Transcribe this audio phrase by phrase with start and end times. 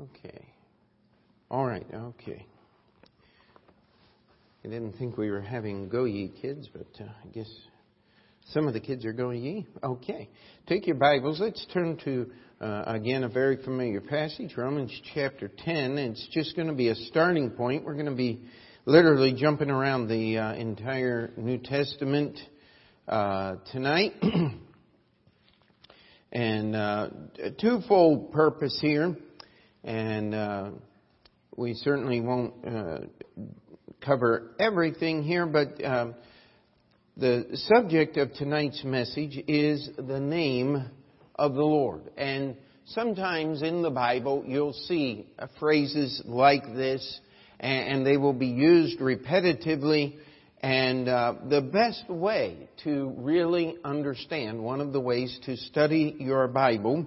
[0.00, 0.46] Okay.
[1.50, 2.46] All right, okay.
[4.64, 7.50] I didn't think we were having go ye kids, but uh, I guess
[8.50, 9.66] some of the kids are going ye.
[9.82, 10.28] Okay.
[10.68, 11.40] Take your Bibles.
[11.40, 12.30] Let's turn to,
[12.60, 15.98] uh, again, a very familiar passage, Romans chapter 10.
[15.98, 17.84] It's just going to be a starting point.
[17.84, 18.42] We're going to be
[18.84, 22.38] literally jumping around the uh, entire New Testament
[23.08, 24.12] uh, tonight.
[26.32, 27.08] and uh,
[27.42, 29.16] a twofold purpose here
[29.88, 30.70] and uh,
[31.56, 32.98] we certainly won't uh,
[34.04, 36.08] cover everything here, but uh,
[37.16, 40.90] the subject of tonight's message is the name
[41.36, 42.02] of the Lord.
[42.18, 45.26] And sometimes in the Bible you'll see
[45.58, 47.20] phrases like this,
[47.58, 50.18] and they will be used repetitively.
[50.60, 56.46] And uh, the best way to really understand, one of the ways to study your
[56.46, 57.06] Bible,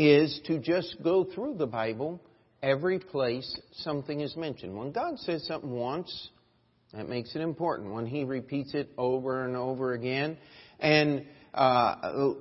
[0.00, 2.18] is to just go through the Bible
[2.62, 4.74] every place something is mentioned.
[4.74, 6.30] When God says something once,
[6.94, 7.92] that makes it important.
[7.92, 10.38] When He repeats it over and over again,
[10.78, 12.32] and uh,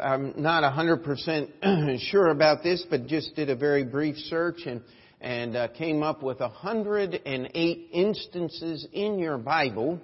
[0.00, 4.82] I'm not 100% sure about this, but just did a very brief search and
[5.20, 10.00] and uh, came up with 108 instances in your Bible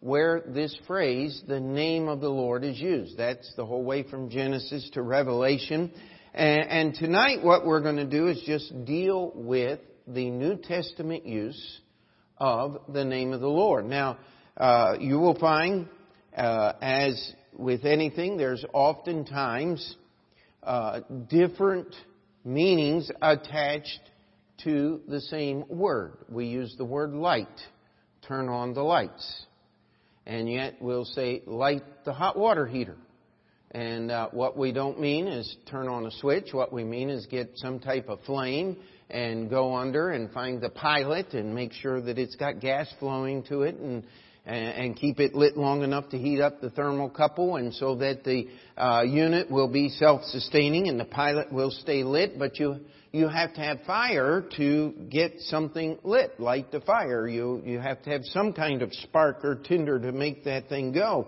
[0.00, 3.18] where this phrase, the name of the Lord, is used.
[3.18, 5.92] That's the whole way from Genesis to Revelation.
[6.36, 11.24] And, and tonight what we're going to do is just deal with the New Testament
[11.24, 11.80] use
[12.36, 13.86] of the name of the Lord.
[13.86, 14.18] Now,
[14.54, 15.88] uh, you will find,
[16.36, 19.96] uh, as with anything, there's oftentimes
[20.62, 21.96] uh, different
[22.44, 24.00] meanings attached
[24.64, 26.18] to the same word.
[26.28, 27.48] We use the word light,
[28.28, 29.46] turn on the lights.
[30.26, 32.98] And yet we'll say light the hot water heater.
[33.72, 36.52] And uh, what we don't mean is turn on a switch.
[36.52, 38.76] What we mean is get some type of flame
[39.10, 43.42] and go under and find the pilot and make sure that it's got gas flowing
[43.44, 44.04] to it and
[44.46, 48.46] and keep it lit long enough to heat up the thermocouple and so that the
[48.76, 52.38] uh, unit will be self-sustaining and the pilot will stay lit.
[52.38, 52.76] But you
[53.10, 57.26] you have to have fire to get something lit, light the fire.
[57.26, 60.92] You you have to have some kind of spark or tinder to make that thing
[60.92, 61.26] go.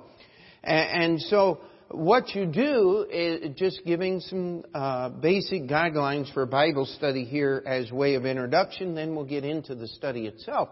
[0.62, 1.60] And, and so
[1.90, 7.90] what you do is just giving some uh, basic guidelines for Bible study here as
[7.90, 8.94] way of introduction.
[8.94, 10.68] Then we'll get into the study itself.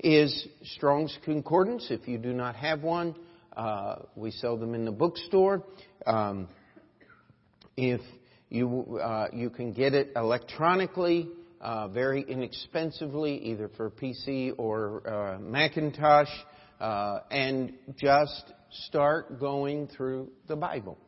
[0.00, 1.86] Is Strong's Concordance?
[1.90, 3.14] If you do not have one,
[3.56, 5.62] uh, we sell them in the bookstore.
[6.04, 6.48] Um,
[7.76, 8.00] if
[8.48, 11.28] you uh, you can get it electronically,
[11.60, 16.30] uh, very inexpensively, either for PC or uh, Macintosh,
[16.80, 18.52] uh, and just
[18.86, 20.98] start going through the Bible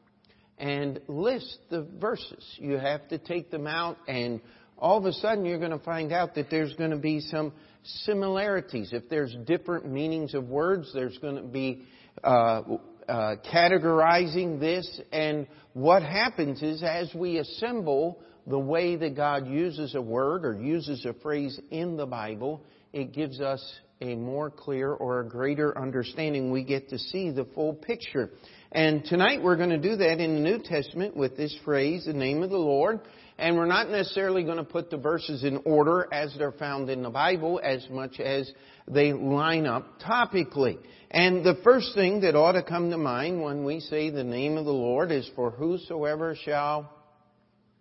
[0.59, 2.45] and list the verses.
[2.59, 4.41] You have to take them out and
[4.79, 7.53] all of a sudden you're going to find out that there's going to be some
[7.85, 8.91] similarities.
[8.93, 11.85] If there's different meanings of words, there's going to be
[12.25, 12.63] uh,
[13.09, 15.01] uh, categorizing this.
[15.13, 20.61] And what happens is as we assemble the way that God uses a word or
[20.61, 23.63] uses a phrase in the Bible, it gives us
[24.03, 26.51] a more clear or a greater understanding.
[26.51, 28.31] We get to see the full picture.
[28.73, 32.13] And tonight we're going to do that in the New Testament with this phrase, the
[32.13, 33.01] name of the Lord.
[33.39, 37.03] And we're not necessarily going to put the verses in order as they're found in
[37.03, 38.51] the Bible as much as
[38.89, 40.79] they line up topically.
[41.11, 44.57] And the first thing that ought to come to mind when we say the name
[44.57, 46.91] of the Lord is for whosoever shall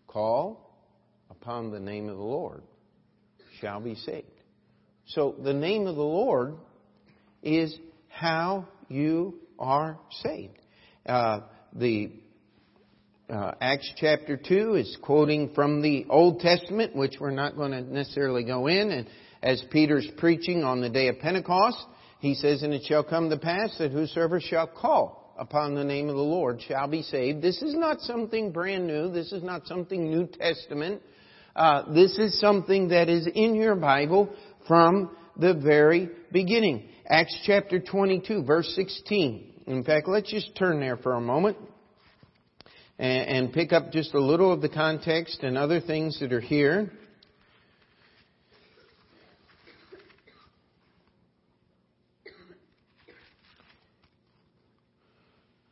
[0.08, 0.76] call
[1.30, 2.64] upon the name of the Lord
[3.60, 4.31] shall be saved.
[5.14, 6.56] So the name of the Lord
[7.44, 7.78] is
[8.08, 10.58] how you are saved.
[11.06, 11.42] Uh,
[11.74, 12.14] the
[13.30, 17.82] uh, Acts chapter 2 is quoting from the Old Testament, which we're not going to
[17.82, 18.90] necessarily go in.
[18.90, 19.08] And
[19.44, 21.84] as Peter's preaching on the day of Pentecost,
[22.20, 26.08] he says, And it shall come to pass that whosoever shall call upon the name
[26.08, 27.42] of the Lord shall be saved.
[27.42, 29.12] This is not something brand new.
[29.12, 31.02] This is not something New Testament.
[31.54, 34.34] Uh, this is something that is in your Bible
[34.68, 36.90] from the very beginning.
[37.08, 39.64] Acts chapter 22, verse 16.
[39.68, 41.58] In fact, let's just turn there for a moment
[42.98, 46.92] and, pick up just a little of the context and other things that are here.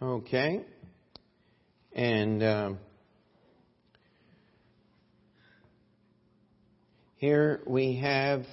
[0.01, 0.62] Okay.
[1.94, 2.71] And uh,
[7.18, 8.45] here we have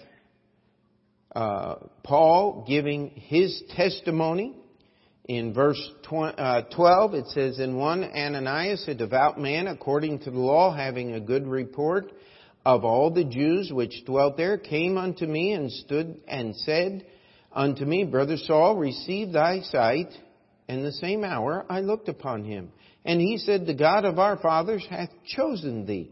[1.37, 4.57] uh, Paul giving his testimony
[5.29, 5.81] In verse
[6.11, 11.13] uh, 12, it says, "In one Ananias, a devout man, according to the law, having
[11.13, 12.13] a good report
[12.65, 17.05] of all the Jews which dwelt there, came unto me and stood and said
[17.53, 20.13] unto me, Brother Saul, receive thy sight.
[20.69, 22.71] And the same hour I looked upon him.
[23.05, 26.11] And he said, The God of our fathers hath chosen thee,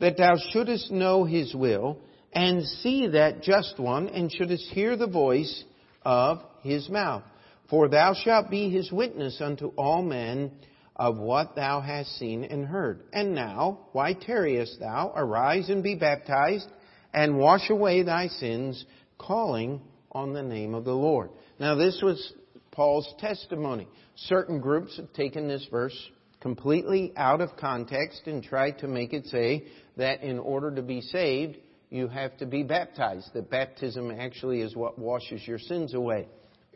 [0.00, 1.98] that thou shouldest know his will,
[2.38, 5.64] and see that just one, and shouldest hear the voice
[6.04, 7.24] of his mouth.
[7.68, 10.52] For thou shalt be his witness unto all men
[10.94, 13.02] of what thou hast seen and heard.
[13.12, 15.12] And now, why tarriest thou?
[15.16, 16.68] Arise and be baptized,
[17.12, 18.84] and wash away thy sins,
[19.18, 19.80] calling
[20.12, 21.30] on the name of the Lord.
[21.58, 22.34] Now, this was
[22.70, 23.88] Paul's testimony.
[24.14, 29.26] Certain groups have taken this verse completely out of context and tried to make it
[29.26, 29.64] say
[29.96, 31.56] that in order to be saved,
[31.90, 33.32] you have to be baptized.
[33.34, 36.28] That baptism actually is what washes your sins away.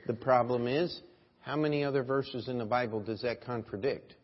[0.07, 1.01] The problem is,
[1.41, 4.15] how many other verses in the Bible does that contradict?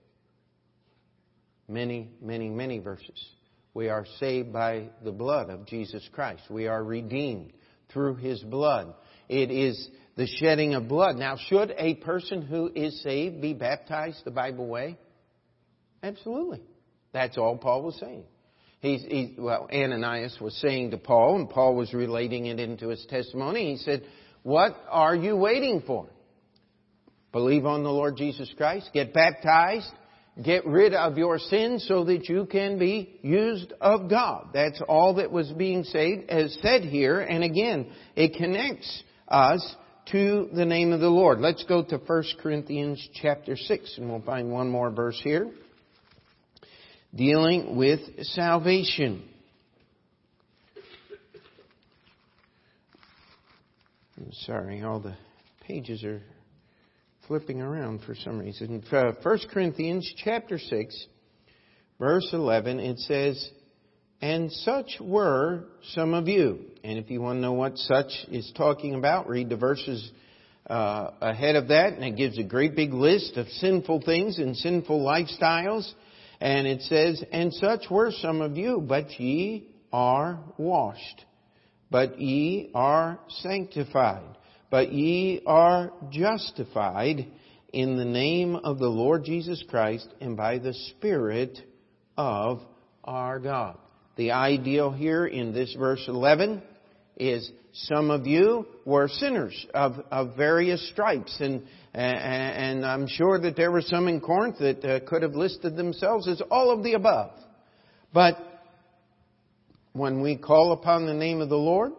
[1.68, 3.28] Many, many, many verses.
[3.74, 6.42] We are saved by the blood of Jesus Christ.
[6.50, 7.52] We are redeemed
[7.92, 8.94] through His blood.
[9.28, 11.16] It is the shedding of blood.
[11.16, 14.98] Now, should a person who is saved be baptized the Bible way?
[16.02, 16.62] Absolutely.
[17.12, 18.24] That's all Paul was saying.
[18.80, 23.04] He's, he, well, Ananias was saying to Paul, and Paul was relating it into his
[23.08, 23.72] testimony.
[23.72, 24.04] He said,
[24.44, 26.06] What are you waiting for?
[27.32, 29.90] Believe on the Lord Jesus Christ, get baptized,
[30.42, 34.50] get rid of your sins so that you can be used of God.
[34.54, 39.76] That's all that was being said, as said here, and again, it connects us
[40.12, 41.40] to the name of the Lord.
[41.40, 45.50] Let's go to 1 Corinthians chapter 6 and we'll find one more verse here
[47.14, 49.24] dealing with salvation.
[54.16, 55.16] I'm sorry, all the
[55.66, 56.22] pages are
[57.26, 58.82] flipping around for some reason.
[58.90, 61.06] 1 uh, Corinthians chapter 6
[61.98, 63.50] verse 11 it says
[64.20, 66.58] and such were some of you.
[66.82, 70.10] And if you want to know what such is talking about, read the verses
[70.68, 74.56] uh, ahead of that, and it gives a great big list of sinful things and
[74.56, 75.88] sinful lifestyles.
[76.40, 81.24] And it says, And such were some of you, but ye are washed,
[81.90, 84.36] but ye are sanctified,
[84.70, 87.26] but ye are justified
[87.72, 91.58] in the name of the Lord Jesus Christ and by the Spirit
[92.16, 92.60] of
[93.04, 93.78] our God.
[94.16, 96.62] The ideal here in this verse 11
[97.18, 101.36] is some of you were sinners of, of various stripes.
[101.40, 101.62] And,
[101.92, 106.28] and I'm sure that there were some in Corinth that uh, could have listed themselves
[106.28, 107.32] as all of the above.
[108.12, 108.36] But
[109.92, 111.92] when we call upon the name of the Lord,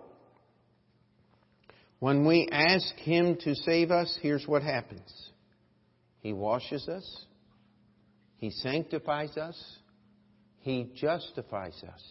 [1.99, 5.11] when we ask Him to save us, here's what happens.
[6.21, 7.25] He washes us.
[8.37, 9.61] He sanctifies us.
[10.61, 12.01] He justifies us.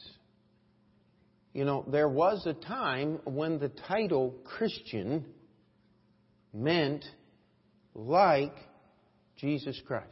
[1.52, 5.24] You know, there was a time when the title Christian
[6.52, 7.04] meant
[7.94, 8.54] like
[9.36, 10.06] Jesus Christ.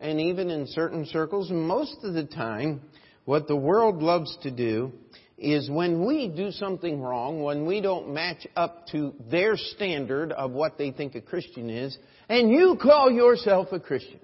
[0.00, 2.82] And even in certain circles, most of the time,
[3.24, 4.92] what the world loves to do
[5.38, 10.50] is when we do something wrong, when we don't match up to their standard of
[10.52, 11.96] what they think a Christian is,
[12.28, 14.20] and you call yourself a Christian.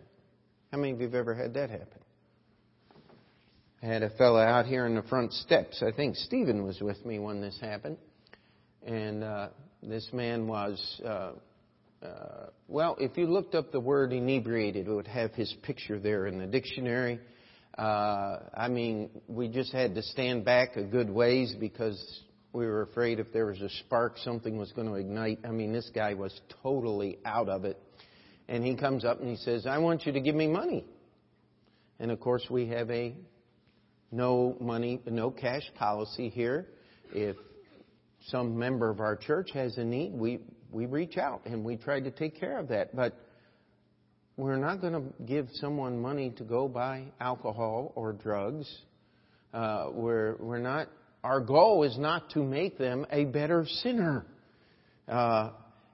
[0.71, 2.00] How many of you have ever had that happen?
[3.82, 5.82] I had a fellow out here in the front steps.
[5.82, 7.96] I think Stephen was with me when this happened.
[8.87, 9.49] And uh,
[9.82, 11.32] this man was, uh,
[12.05, 16.27] uh, well, if you looked up the word inebriated, it would have his picture there
[16.27, 17.20] in the dictionary.
[17.79, 21.99] Uh, I mean, we just had to stand back a good ways because
[22.53, 25.39] we were afraid if there was a spark, something was going to ignite.
[25.43, 27.79] I mean, this guy was totally out of it.
[28.46, 30.84] And he comes up and he says, I want you to give me money.
[31.99, 33.15] And of course, we have a
[34.12, 36.69] no money, no cash policy here.
[37.12, 37.36] If
[38.26, 40.40] some member of our church has a need, we,
[40.70, 42.94] we reach out and we try to take care of that.
[42.94, 43.14] But
[44.36, 48.69] we're not going to give someone money to go buy alcohol or drugs.
[49.52, 50.88] Uh, we're, we're not,
[51.22, 54.26] our goal is not to make them a better sinner.
[55.08, 55.50] Uh,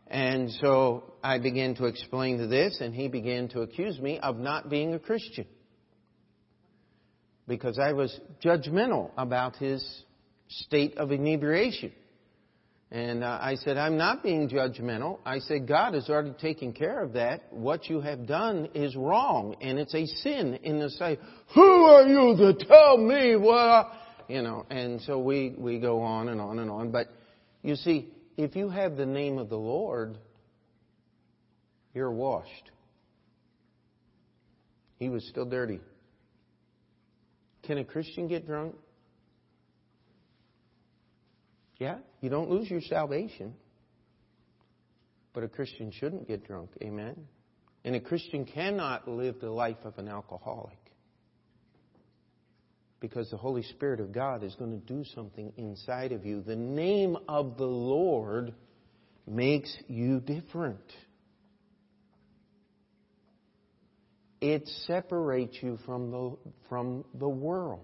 [0.09, 4.39] and so I began to explain to this, and he began to accuse me of
[4.39, 5.47] not being a Christian
[7.47, 10.05] because I was judgmental about his
[10.49, 11.93] state of inebriation.
[12.91, 15.19] And uh, I said, I'm not being judgmental.
[15.27, 17.43] I said, God has already taken care of that.
[17.51, 21.19] What you have done is wrong, and it's a sin in the sight.
[21.55, 23.91] Who are you to tell me what?
[24.29, 26.93] You know, and so we, we go on and on and on.
[26.93, 27.09] But
[27.63, 30.17] you see, if you have the name of the Lord,
[31.97, 32.71] You're washed.
[34.99, 35.81] He was still dirty.
[37.67, 38.75] Can a Christian get drunk?
[41.79, 43.55] Yeah, you don't lose your salvation.
[45.35, 46.71] But a Christian shouldn't get drunk.
[46.83, 47.17] Amen.
[47.85, 50.79] And a Christian cannot live the life of an alcoholic.
[53.01, 56.41] Because the Holy Spirit of God is going to do something inside of you.
[56.41, 58.55] The name of the Lord
[59.27, 60.81] makes you different.
[64.41, 66.37] It separates you from the,
[66.69, 67.81] from the world.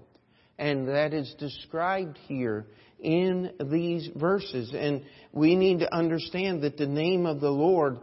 [0.58, 2.66] And that is described here
[3.00, 4.72] in these verses.
[4.74, 7.98] And we need to understand that the name of the Lord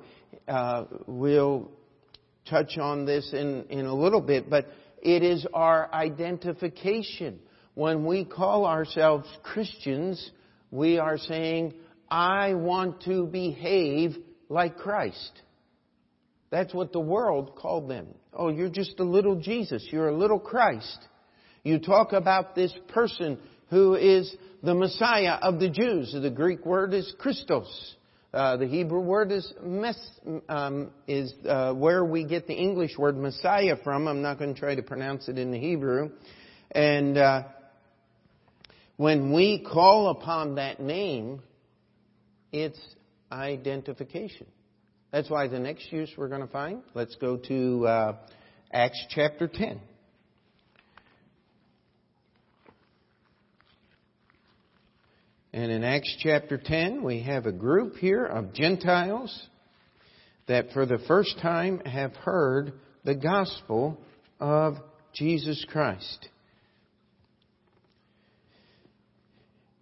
[0.48, 1.72] uh, will
[2.50, 4.65] touch on this in, in a little bit, but
[5.01, 7.39] it is our identification.
[7.75, 10.32] When we call ourselves Christians,
[10.72, 11.75] we are saying,
[12.10, 14.18] I want to behave
[14.50, 15.32] like Christ.
[16.51, 18.08] That's what the world called them.
[18.34, 19.88] Oh, you're just a little Jesus.
[19.91, 21.00] You're a little Christ.
[21.63, 23.38] You talk about this person
[23.70, 26.15] who is the Messiah of the Jews.
[26.20, 27.96] The Greek word is Christos.
[28.32, 29.98] Uh, the Hebrew word is mes,
[30.48, 34.08] um, is uh, where we get the English word Messiah from.
[34.08, 36.12] I'm not going to try to pronounce it in the Hebrew.
[36.72, 37.44] And uh,
[38.98, 41.41] when we call upon that name,
[42.51, 42.79] it's
[43.32, 44.46] identification.
[45.12, 46.84] That's why the next use we're going to find.
[46.94, 48.16] Let's go to uh,
[48.72, 49.82] Acts chapter 10.
[55.51, 59.48] And in Acts chapter 10, we have a group here of Gentiles
[60.48, 62.74] that for the first time have heard
[63.04, 64.00] the gospel
[64.39, 64.75] of
[65.16, 66.30] Jesus Christ.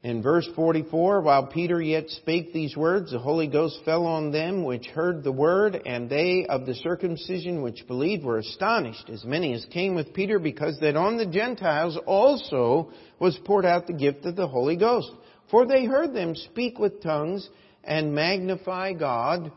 [0.04, 4.64] In verse 44, while Peter yet spake these words, the Holy Ghost fell on them
[4.64, 9.54] which heard the word, and they of the circumcision which believed were astonished, as many
[9.54, 14.24] as came with Peter, because that on the Gentiles also was poured out the gift
[14.26, 15.12] of the Holy Ghost.
[15.50, 17.50] For they heard them speak with tongues
[17.84, 19.52] and magnify God.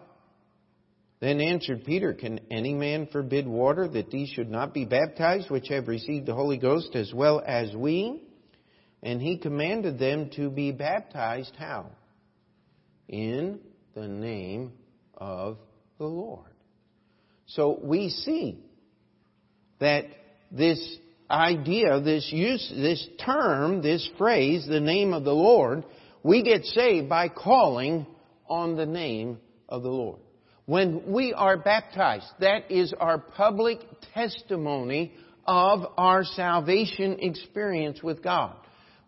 [1.21, 5.69] Then answered Peter, Can any man forbid water that these should not be baptized, which
[5.69, 8.23] have received the Holy Ghost as well as we?
[9.03, 11.87] And he commanded them to be baptized how?
[13.09, 13.61] In
[13.95, 14.73] the name
[15.15, 15.59] of
[15.99, 16.51] the Lord.
[17.47, 18.59] So we see
[19.81, 20.05] that
[20.53, 20.99] this
[21.31, 25.85] idea, this use, this term, this phrase, the name of the Lord,
[26.23, 28.07] we get saved by calling
[28.49, 29.39] on the name
[29.69, 30.21] of the Lord.
[30.67, 33.81] When we are baptized, that is our public
[34.15, 35.15] testimony
[35.47, 38.57] of our salvation experience with God.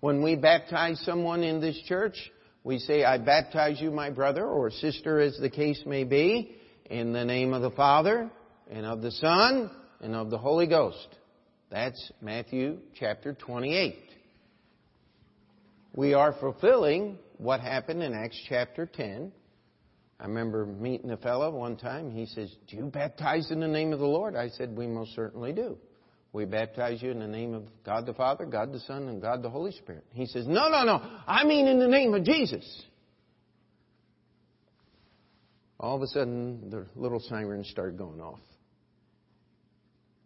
[0.03, 2.17] When we baptize someone in this church,
[2.65, 6.57] we say, I baptize you, my brother or sister, as the case may be,
[6.87, 8.29] in the name of the Father,
[8.69, 11.07] and of the Son, and of the Holy Ghost.
[11.71, 13.97] That's Matthew chapter 28.
[15.95, 19.31] We are fulfilling what happened in Acts chapter 10.
[20.19, 22.11] I remember meeting a fellow one time.
[22.11, 24.35] He says, Do you baptize in the name of the Lord?
[24.35, 25.79] I said, We most certainly do.
[26.33, 29.43] We baptize you in the name of God the Father, God the Son, and God
[29.43, 30.05] the Holy Spirit.
[30.13, 31.03] He says, No, no, no.
[31.27, 32.85] I mean in the name of Jesus.
[35.79, 38.39] All of a sudden, the little sirens started going off.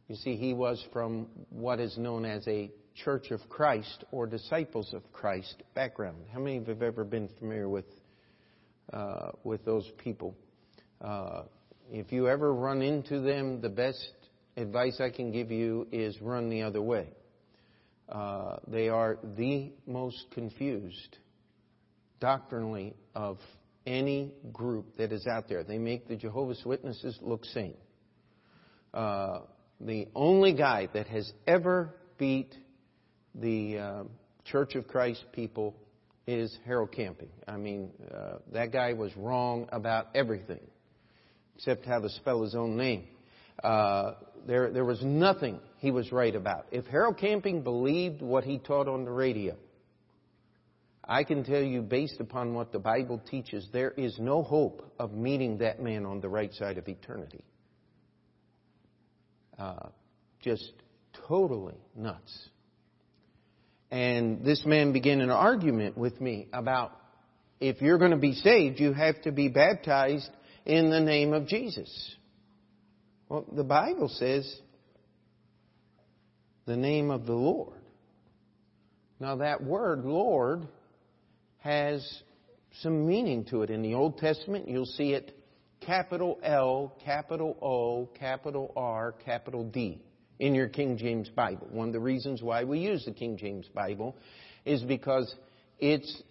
[0.06, 2.70] You see, he was from what is known as a
[3.04, 6.18] Church of Christ or Disciples of Christ background.
[6.32, 7.86] How many of you have ever been familiar with
[8.92, 10.36] uh, with those people?
[11.00, 11.42] Uh,
[11.90, 14.12] if you ever run into them, the best
[14.56, 17.08] advice I can give you is run the other way.
[18.08, 21.18] Uh, they are the most confused
[22.20, 23.38] doctrinally of
[23.86, 25.64] any group that is out there.
[25.64, 27.76] They make the Jehovah's Witnesses look sane.
[28.94, 29.40] Uh,
[29.80, 32.54] the only guy that has ever beat
[33.34, 34.04] the uh,
[34.44, 35.76] Church of Christ people
[36.26, 37.28] is Harold Camping.
[37.46, 40.60] I mean, uh, that guy was wrong about everything
[41.56, 43.04] except how to spell his own name.
[43.62, 44.12] Uh,
[44.46, 46.66] there, there was nothing he was right about.
[46.70, 49.56] If Harold Camping believed what he taught on the radio,
[51.04, 55.12] I can tell you, based upon what the Bible teaches, there is no hope of
[55.12, 57.44] meeting that man on the right side of eternity
[59.58, 59.88] uh,
[60.40, 60.72] just
[61.26, 62.48] totally nuts.
[63.90, 66.92] And this man began an argument with me about
[67.60, 70.30] if you're going to be saved, you have to be baptized
[70.64, 72.15] in the name of Jesus.
[73.28, 74.60] Well, the Bible says
[76.64, 77.80] the name of the Lord.
[79.18, 80.68] Now, that word, Lord,
[81.58, 82.06] has
[82.82, 83.70] some meaning to it.
[83.70, 85.32] In the Old Testament, you'll see it
[85.80, 90.00] capital L, capital O, capital R, capital D
[90.38, 91.66] in your King James Bible.
[91.70, 94.16] One of the reasons why we use the King James Bible
[94.64, 95.34] is because
[95.78, 96.22] it's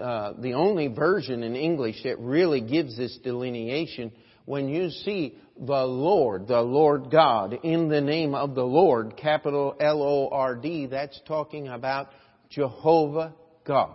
[0.00, 4.12] uh, the only version in English that really gives this delineation.
[4.44, 9.76] When you see the Lord, the Lord God, in the name of the Lord, capital
[9.78, 12.08] L-O-R-D, that's talking about
[12.48, 13.94] Jehovah God.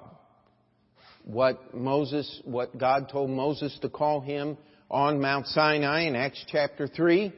[1.24, 4.58] What Moses, what God told Moses to call him
[4.92, 7.34] on Mount Sinai in Acts chapter 3,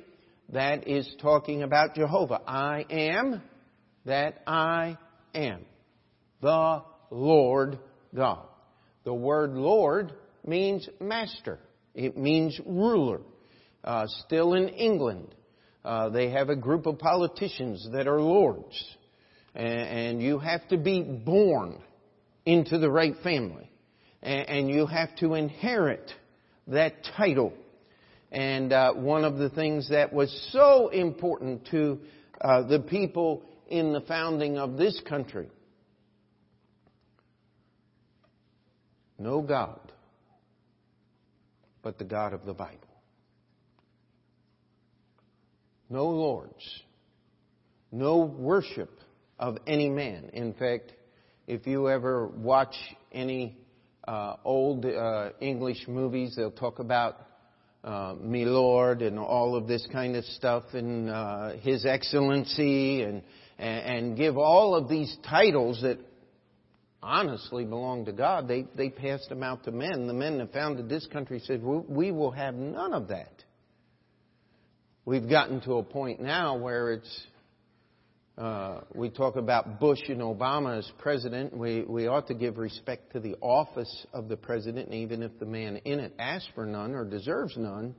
[0.50, 2.42] that is talking about Jehovah.
[2.46, 3.42] I am
[4.06, 4.98] that I
[5.34, 5.66] am.
[6.42, 7.80] The Lord
[8.14, 8.46] God.
[9.04, 10.12] The word Lord
[10.46, 11.60] means master.
[11.98, 13.22] It means ruler.
[13.84, 15.34] Uh, still in England,
[15.84, 18.82] uh, they have a group of politicians that are lords.
[19.56, 21.82] And, and you have to be born
[22.46, 23.72] into the right family.
[24.22, 26.12] And, and you have to inherit
[26.68, 27.52] that title.
[28.32, 31.98] And uh, one of the things that was so important to
[32.40, 35.50] uh, the people in the founding of this country
[39.20, 39.87] no God
[41.88, 43.02] but the God of the Bible.
[45.90, 46.84] No lords.
[47.94, 48.92] No worship
[49.40, 50.32] of any man.
[50.34, 50.92] In fact,
[51.48, 52.76] if you ever watch
[53.14, 53.56] any
[54.06, 57.26] uh, old uh, English movies, they'll talk about
[57.86, 63.24] uh, me lord and all of this kind of stuff and uh, his excellency and,
[63.58, 66.00] and and give all of these titles that
[67.02, 70.08] honestly belonged to God, they, they passed them out to men.
[70.08, 73.44] The men that founded this country said, we will have none of that.
[75.06, 77.28] We've gotten to a point now where it's,
[78.38, 81.56] uh, we talk about Bush and Obama as president.
[81.56, 85.46] We, we ought to give respect to the office of the president, even if the
[85.46, 87.96] man in it asks for none or deserves none.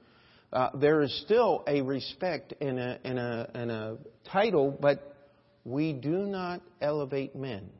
[0.53, 3.97] Uh, there is still a respect and a, and, a, and a
[4.31, 5.15] title, but
[5.65, 7.71] we do not elevate men.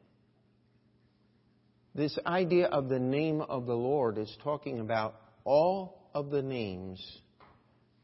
[1.99, 7.05] This idea of the name of the Lord is talking about all of the names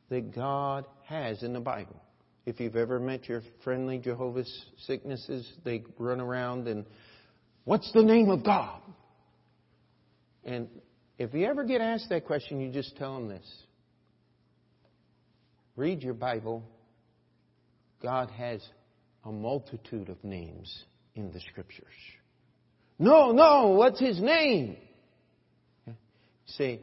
[0.08, 2.02] that God has in the Bible.
[2.44, 6.84] If you've ever met your friendly Jehovah's sicknesses, they run around and,
[7.62, 8.80] what's the name of God?
[10.44, 10.66] And
[11.16, 13.46] if you ever get asked that question, you just tell them this.
[15.76, 16.64] Read your Bible.
[18.02, 18.60] God has
[19.24, 20.82] a multitude of names
[21.14, 21.86] in the Scriptures.
[22.98, 24.76] No, no, what's his name?
[26.46, 26.80] Say,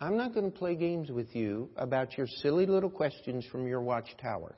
[0.00, 3.80] I'm not going to play games with you about your silly little questions from your
[3.80, 4.54] watchtower.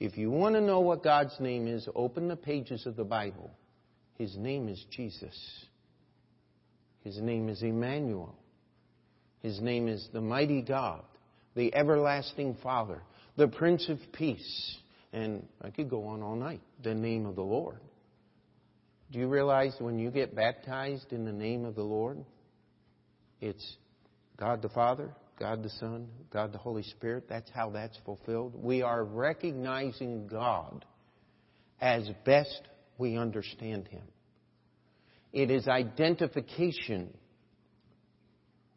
[0.00, 3.50] If you want to know what God's name is, open the pages of the Bible.
[4.18, 5.36] His name is Jesus.
[7.02, 8.34] His name is Emmanuel.
[9.42, 11.02] His name is the mighty God,
[11.54, 13.00] the everlasting Father,
[13.36, 14.78] the Prince of Peace.
[15.12, 16.60] And I could go on all night.
[16.82, 17.78] The name of the Lord.
[19.10, 22.24] Do you realize when you get baptized in the name of the Lord,
[23.40, 23.76] it's
[24.36, 27.24] God the Father, God the Son, God the Holy Spirit.
[27.28, 28.54] That's how that's fulfilled.
[28.56, 30.84] We are recognizing God
[31.80, 32.62] as best
[32.98, 34.02] we understand Him.
[35.32, 37.12] It is identification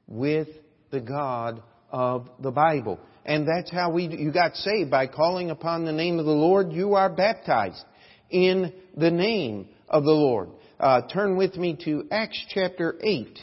[0.07, 0.47] with
[0.91, 1.61] the God
[1.91, 2.99] of the Bible.
[3.25, 4.89] And that's how we, you got saved.
[4.89, 7.83] By calling upon the name of the Lord, you are baptized
[8.29, 10.49] in the name of the Lord.
[10.79, 13.39] Uh, turn with me to Acts chapter 8.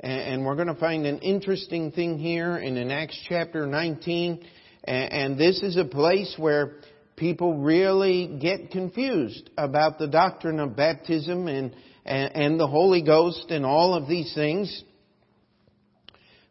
[0.00, 4.44] And we're going to find an interesting thing here in, Acts chapter 19.
[4.84, 6.76] And this is a place where
[7.16, 11.74] people really get confused about the doctrine of baptism and,
[12.06, 14.84] and, the Holy Ghost and all of these things.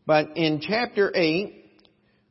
[0.06, 1.66] But in chapter 8,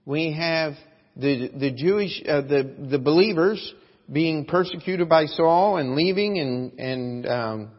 [0.07, 0.75] we have
[1.17, 3.75] the, the Jewish, uh, the, the believers
[4.11, 7.71] being persecuted by Saul and leaving and, and um,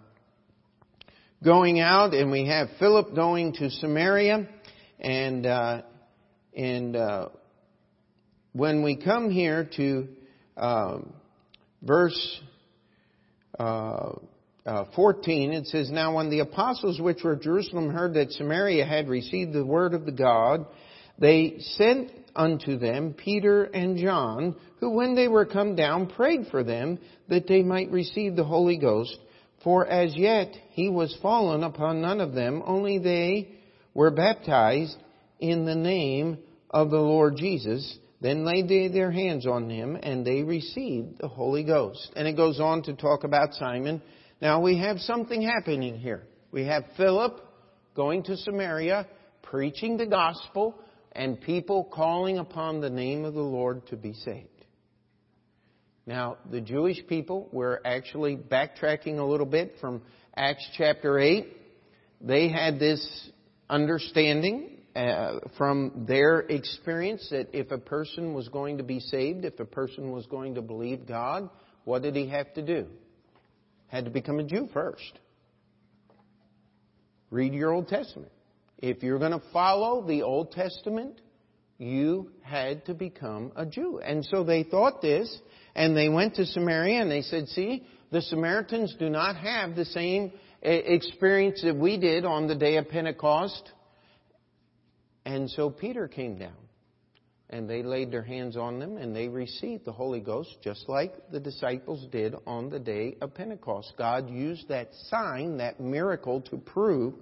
[1.44, 4.48] going out, and we have Philip going to Samaria,
[5.00, 5.82] and uh,
[6.56, 7.30] and uh,
[8.54, 10.08] when we come here to
[10.58, 11.14] um,
[11.82, 12.42] verse
[13.58, 14.12] uh,
[14.66, 18.86] uh 14, it says, Now when the apostles which were at Jerusalem heard that Samaria
[18.86, 20.66] had received the word of the God,
[21.18, 26.64] they sent unto them Peter and John, who when they were come down prayed for
[26.64, 26.98] them
[27.28, 29.18] that they might receive the Holy Ghost.
[29.62, 33.60] For as yet he was fallen upon none of them, only they
[33.94, 34.96] were baptized
[35.40, 36.38] in the name
[36.70, 37.98] of the Lord Jesus.
[38.22, 42.10] Then laid they their hands on him, and they received the Holy Ghost.
[42.16, 44.02] And it goes on to talk about Simon.
[44.42, 46.24] Now we have something happening here.
[46.52, 47.42] We have Philip
[47.96, 49.08] going to Samaria,
[49.42, 50.76] preaching the gospel,
[51.20, 54.48] and people calling upon the name of the Lord to be saved.
[56.06, 60.02] Now, the Jewish people were actually backtracking a little bit from
[60.34, 61.46] Acts chapter 8.
[62.22, 63.30] They had this
[63.70, 69.60] understanding uh, from their experience that if a person was going to be saved, if
[69.60, 71.50] a person was going to believe God,
[71.84, 72.88] what did he have to do?
[73.88, 75.20] Had to become a Jew first.
[77.30, 78.32] Read your Old Testament.
[78.82, 81.20] If you're going to follow the Old Testament,
[81.78, 84.00] you had to become a Jew.
[84.00, 85.40] And so they thought this,
[85.76, 89.86] and they went to Samaria and they said, see, the Samaritans do not have the
[89.86, 90.32] same
[90.64, 93.72] eh, experience that we did on the day of Pentecost.
[95.26, 96.56] And so Peter came down
[97.50, 101.14] and they laid their hands on them and they received the Holy Ghost just like
[101.32, 103.94] the disciples did on the day of Pentecost.
[103.98, 107.16] God used that sign, that miracle to prove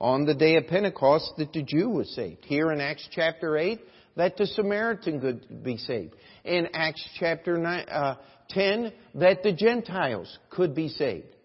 [0.00, 2.44] on the day of Pentecost that the Jew was saved.
[2.44, 3.80] Here in Acts chapter 8,
[4.16, 6.14] that the Samaritan could be saved.
[6.44, 8.14] In Acts chapter 9, uh,
[8.48, 11.36] 10, that the Gentiles could be saved.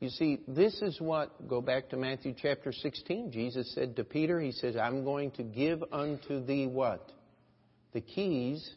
[0.00, 4.40] You see, this is what, go back to Matthew chapter 16, Jesus said to Peter,
[4.40, 7.12] He says, I'm going to give unto thee what?
[7.92, 8.68] The keys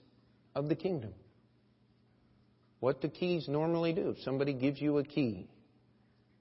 [0.53, 1.13] of the kingdom.
[2.81, 4.09] What do keys normally do?
[4.09, 5.47] If somebody gives you a key,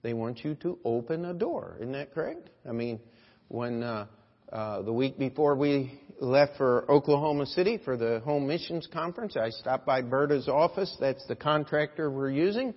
[0.03, 1.77] they want you to open a door.
[1.81, 2.51] Isn't that correct?
[2.69, 3.01] I mean,
[3.49, 4.07] when uh,
[4.53, 9.51] uh, the week before we left for Oklahoma City for the Home Missions Conference, I
[9.51, 10.95] stopped by Berta's office.
[11.01, 12.75] That's the contractor we're using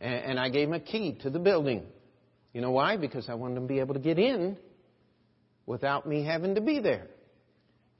[0.00, 1.84] and and I gave him a key to the building.
[2.52, 2.96] You know why?
[2.96, 4.56] Because I wanted him to be able to get in
[5.66, 7.06] without me having to be there.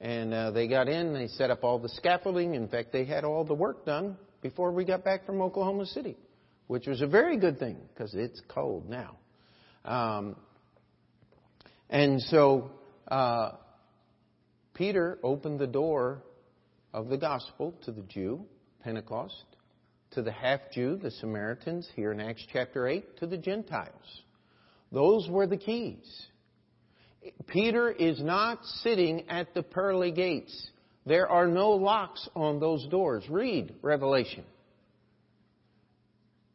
[0.01, 2.55] And uh, they got in, they set up all the scaffolding.
[2.55, 6.17] In fact, they had all the work done before we got back from Oklahoma City,
[6.71, 9.17] which was a very good thing because it's cold now.
[9.83, 10.37] Um,
[11.89, 12.71] and so
[13.09, 13.55] uh,
[14.73, 16.23] Peter opened the door
[16.93, 18.45] of the gospel to the Jew,
[18.85, 19.43] Pentecost,
[20.11, 24.21] to the half Jew, the Samaritans, here in Acts chapter 8, to the Gentiles.
[24.93, 26.25] Those were the keys.
[27.47, 30.69] Peter is not sitting at the pearly gates.
[31.05, 33.25] There are no locks on those doors.
[33.29, 34.45] Read Revelation.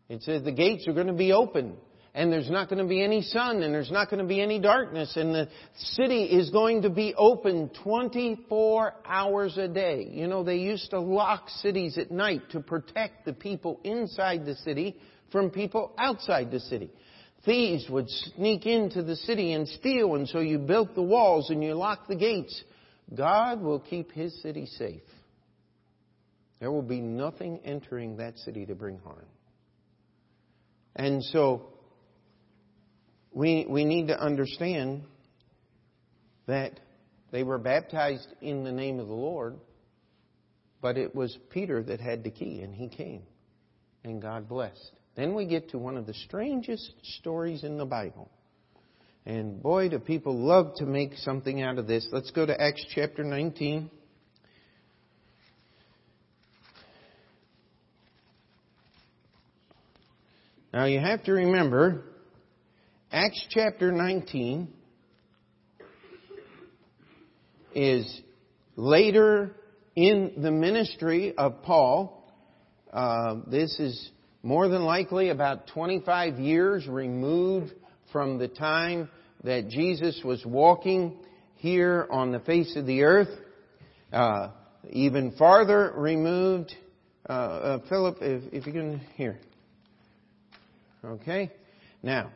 [0.09, 1.77] It says the gates are going to be open
[2.17, 4.59] and there's not going to be any sun and there's not going to be any
[4.59, 10.09] darkness and the city is going to be open 24 hours a day.
[10.11, 14.55] You know, they used to lock cities at night to protect the people inside the
[14.55, 14.97] city
[15.31, 16.91] from people outside the city.
[17.45, 21.63] Thieves would sneak into the city and steal and so you built the walls and
[21.63, 22.65] you locked the gates.
[23.15, 25.03] God will keep His city safe.
[26.61, 29.27] There will be nothing entering that city to bring harm.
[30.97, 31.67] And so,
[33.33, 35.03] we, we need to understand
[36.47, 36.81] that
[37.31, 39.57] they were baptized in the name of the Lord,
[40.81, 43.23] but it was Peter that had the key, and he came,
[44.05, 44.93] and God blessed.
[45.17, 48.31] Then we get to one of the strangest stories in the Bible.
[49.27, 52.09] And boy, do people love to make something out of this.
[52.13, 53.91] Let's go to Acts chapter 19.
[60.77, 62.03] Now you have to remember
[63.11, 64.69] Acts chapter 19
[67.75, 68.21] is
[68.77, 69.57] later
[69.95, 72.31] in the ministry of Paul.
[72.93, 74.11] Uh, this is
[74.43, 77.73] more than likely about 25 years removed
[78.13, 79.09] from the time
[79.45, 81.17] that Jesus was walking
[81.55, 83.35] here on the face of the earth.
[84.13, 84.51] Uh,
[84.91, 86.75] even farther removed.
[87.27, 89.39] Uh, uh Philip, if, if you can hear.
[91.07, 91.53] Okay?
[92.03, 92.31] Now,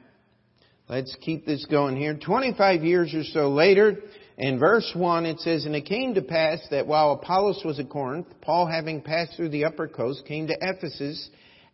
[0.90, 2.18] Let's keep this going here.
[2.18, 3.98] 25 years or so later,
[4.37, 7.88] in verse 1, it says, And it came to pass that while Apollos was at
[7.88, 11.30] Corinth, Paul, having passed through the upper coast, came to Ephesus,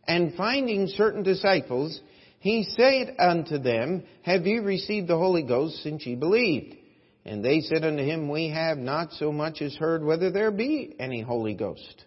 [0.06, 1.98] and finding certain disciples,
[2.40, 6.76] he said unto them, Have ye received the Holy Ghost since ye believed?
[7.24, 10.94] And they said unto him, We have not so much as heard whether there be
[11.00, 12.04] any Holy Ghost.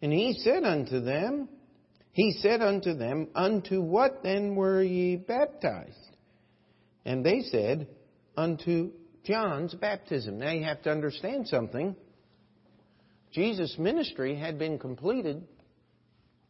[0.00, 1.48] And he said unto them,
[2.18, 6.16] He said unto them, Unto what then were ye baptized?
[7.04, 7.86] And they said,
[8.36, 8.90] Unto
[9.22, 10.36] John's baptism.
[10.36, 11.94] Now you have to understand something.
[13.30, 15.46] Jesus' ministry had been completed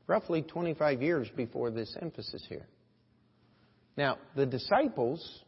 [0.07, 2.67] roughly 25 years before this emphasis here.
[3.95, 5.43] Now, the disciples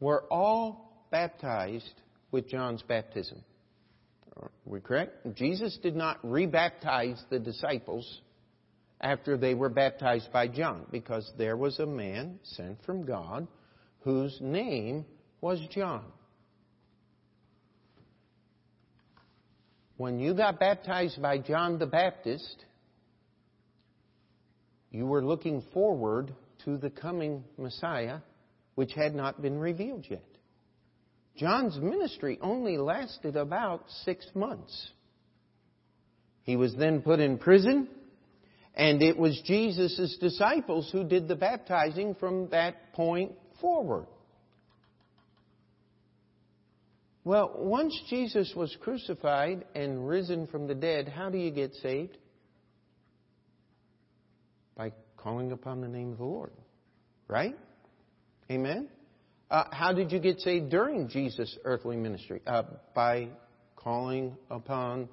[0.00, 1.94] were all baptized
[2.32, 3.44] with John's baptism.
[4.36, 5.36] Are we correct?
[5.36, 8.20] Jesus did not rebaptize the disciples
[9.02, 13.48] after they were baptized by John, because there was a man sent from God
[14.00, 15.04] whose name
[15.40, 16.04] was John.
[19.96, 22.64] When you got baptized by John the Baptist,
[24.90, 26.34] you were looking forward
[26.64, 28.18] to the coming Messiah,
[28.74, 30.24] which had not been revealed yet.
[31.36, 34.90] John's ministry only lasted about six months.
[36.44, 37.88] He was then put in prison
[38.74, 44.06] and it was Jesus' disciples who did the baptizing from that point forward.
[47.24, 52.18] Well, once Jesus was crucified and risen from the dead, how do you get saved?
[54.74, 56.52] By calling upon the name of the Lord.
[57.28, 57.56] Right?
[58.50, 58.88] Amen?
[59.50, 62.40] Uh, how did you get saved during Jesus' earthly ministry?
[62.46, 62.62] Uh,
[62.94, 63.28] by
[63.76, 65.08] calling upon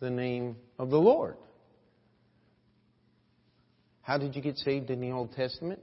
[0.00, 1.36] the name of the Lord.
[4.06, 5.80] How did you get saved in the Old Testament?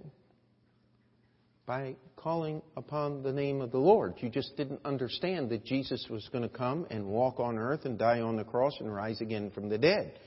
[1.66, 4.14] By calling upon the name of the Lord.
[4.20, 8.00] You just didn't understand that Jesus was going to come and walk on earth and
[8.00, 10.20] die on the cross and rise again from the dead.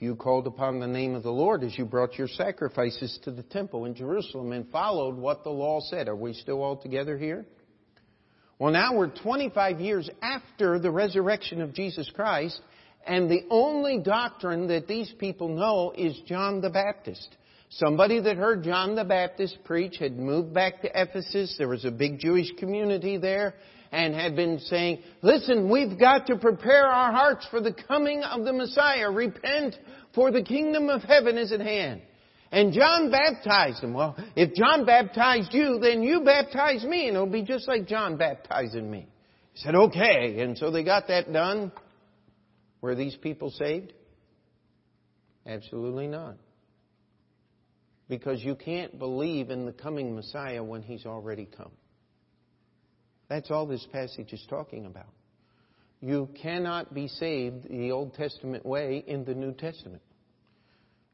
[0.00, 3.44] You called upon the name of the Lord as you brought your sacrifices to the
[3.44, 6.08] temple in Jerusalem and followed what the law said.
[6.08, 7.46] Are we still all together here?
[8.58, 12.60] Well, now we're 25 years after the resurrection of Jesus Christ,
[13.06, 17.36] and the only doctrine that these people know is John the Baptist.
[17.70, 21.54] Somebody that heard John the Baptist preach had moved back to Ephesus.
[21.58, 23.54] There was a big Jewish community there
[23.92, 28.44] and had been saying, listen, we've got to prepare our hearts for the coming of
[28.44, 29.10] the Messiah.
[29.10, 29.76] Repent
[30.14, 32.02] for the kingdom of heaven is at hand.
[32.52, 33.92] And John baptized them.
[33.92, 38.16] Well, if John baptized you, then you baptize me and it'll be just like John
[38.16, 39.06] baptizing me.
[39.52, 40.40] He said, okay.
[40.40, 41.72] And so they got that done.
[42.80, 43.92] Were these people saved?
[45.46, 46.36] Absolutely not
[48.08, 51.72] because you can't believe in the coming Messiah when he's already come.
[53.28, 55.08] That's all this passage is talking about.
[56.00, 60.02] You cannot be saved the Old Testament way in the New Testament.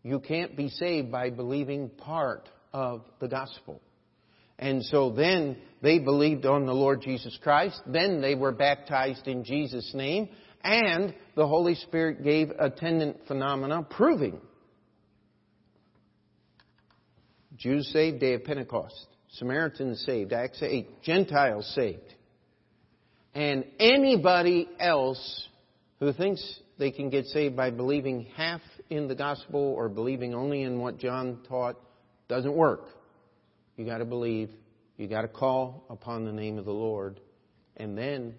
[0.02, 3.80] You can't be saved by believing part of the gospel.
[4.58, 7.80] And so then they believed on the Lord Jesus Christ.
[7.86, 10.28] Then they were baptized in Jesus' name.
[10.64, 14.40] And the Holy Spirit gave attendant phenomena proving
[17.56, 19.06] Jews saved, day of Pentecost.
[19.34, 21.02] Samaritans saved, Acts 8.
[21.02, 22.14] Gentiles saved.
[23.34, 25.48] And anybody else
[26.00, 30.62] who thinks they can get saved by believing half in the gospel or believing only
[30.62, 31.76] in what John taught
[32.28, 32.88] doesn't work.
[33.76, 34.50] You gotta believe.
[34.96, 37.20] You gotta call upon the name of the Lord.
[37.76, 38.34] And then,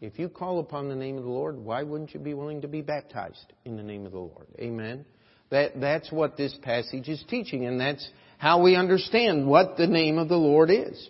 [0.00, 2.68] if you call upon the name of the Lord, why wouldn't you be willing to
[2.68, 4.46] be baptized in the name of the Lord?
[4.58, 5.04] Amen.
[5.50, 8.06] That, that's what this passage is teaching, and that's
[8.38, 11.08] how we understand what the name of the Lord is.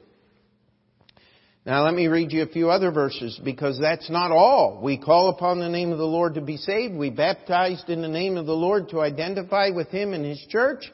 [1.65, 4.81] Now let me read you a few other verses because that's not all.
[4.81, 6.95] We call upon the name of the Lord to be saved.
[6.95, 10.85] We baptized in the name of the Lord to identify with Him and His church.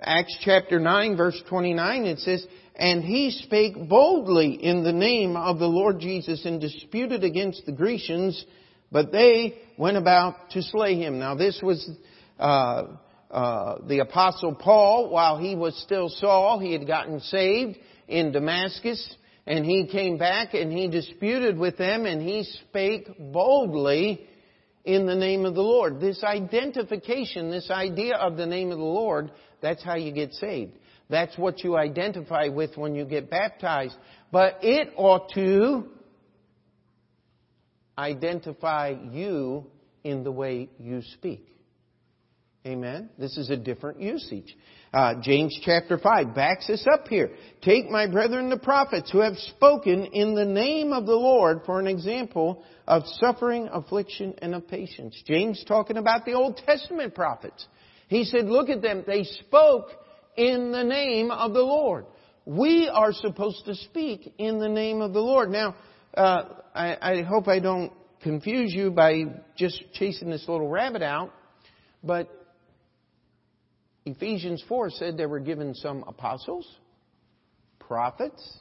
[0.00, 5.58] Acts chapter 9 verse 29 it says, And he spake boldly in the name of
[5.58, 8.44] the Lord Jesus and disputed against the Grecians,
[8.92, 11.18] but they went about to slay him.
[11.18, 11.88] Now this was,
[12.38, 12.84] uh,
[13.30, 17.76] uh, the apostle Paul, while he was still Saul, he had gotten saved
[18.08, 24.26] in Damascus, and he came back and he disputed with them and he spake boldly
[24.84, 26.00] in the name of the Lord.
[26.00, 30.72] This identification, this idea of the name of the Lord, that's how you get saved.
[31.08, 33.96] That's what you identify with when you get baptized.
[34.30, 35.88] But it ought to
[37.98, 39.66] identify you
[40.04, 41.46] in the way you speak.
[42.66, 43.08] Amen.
[43.18, 44.54] This is a different usage.
[44.92, 47.30] Uh, James chapter 5 backs us up here.
[47.62, 51.80] Take my brethren the prophets who have spoken in the name of the Lord for
[51.80, 55.20] an example of suffering, affliction, and of patience.
[55.26, 57.66] James talking about the Old Testament prophets.
[58.10, 59.04] He said, look at them.
[59.06, 59.90] They spoke
[60.36, 62.06] in the name of the Lord.
[62.44, 65.48] We are supposed to speak in the name of the Lord.
[65.48, 65.76] Now,
[66.16, 66.42] uh,
[66.74, 71.32] I, I hope I don't confuse you by just chasing this little rabbit out,
[72.02, 72.28] but
[74.04, 76.66] Ephesians 4 said they were given some apostles,
[77.78, 78.58] prophets,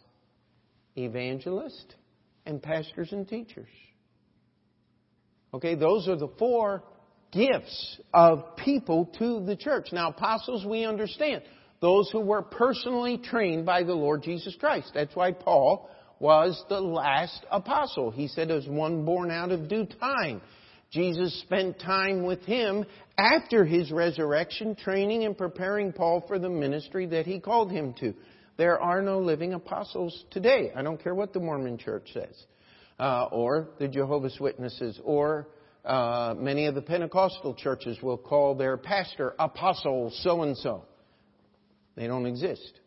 [0.96, 1.96] evangelists,
[2.46, 3.70] and pastors and teachers.
[5.56, 6.84] Okay, those are the four
[7.32, 9.90] gifts of people to the church.
[9.92, 11.44] Now, apostles, we understand.
[11.82, 14.92] Those who were personally trained by the Lord Jesus Christ.
[14.94, 15.90] That's why Paul
[16.20, 18.12] was the last apostle.
[18.12, 20.42] He said, as one born out of due time.
[20.92, 22.84] Jesus spent time with him
[23.18, 28.14] after his resurrection, training and preparing Paul for the ministry that he called him to.
[28.58, 30.72] There are no living apostles today.
[30.76, 32.44] I don't care what the Mormon church says,
[33.00, 35.48] uh, or the Jehovah's Witnesses, or
[35.86, 40.86] uh, many of the Pentecostal churches will call their pastor apostle so and so.
[41.96, 42.80] They don't exist.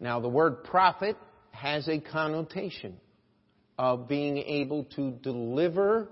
[0.00, 1.16] Now, the word prophet
[1.52, 2.96] has a connotation
[3.78, 6.08] of being able to deliver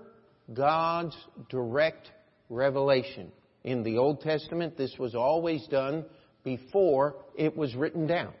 [0.53, 1.15] God's
[1.49, 2.09] direct
[2.49, 3.31] revelation.
[3.63, 6.05] In the Old Testament, this was always done
[6.43, 8.33] before it was written down.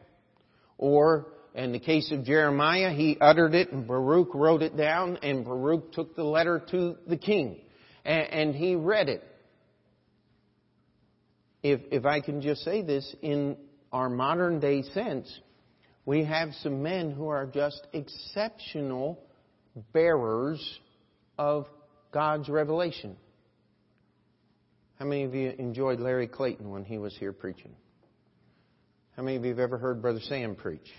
[0.77, 5.43] Or in the case of Jeremiah, he uttered it and Baruch wrote it down and
[5.43, 7.59] Baruch took the letter to the king
[8.05, 9.23] and, and he read it.
[11.63, 13.57] If, if I can just say this, in
[13.91, 15.31] our modern day sense,
[16.05, 19.19] we have some men who are just exceptional
[19.93, 20.79] bearers
[21.37, 21.67] of
[22.11, 23.15] God's revelation.
[24.97, 27.75] How many of you enjoyed Larry Clayton when he was here preaching?
[29.15, 30.89] How many of you have ever heard Brother Sam preach?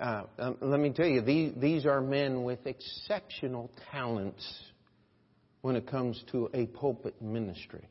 [0.00, 4.44] Uh, um, let me tell you, these, these are men with exceptional talents
[5.60, 7.86] when it comes to a pulpit ministry.